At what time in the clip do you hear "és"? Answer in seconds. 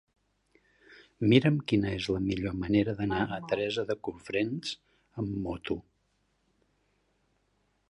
1.97-2.07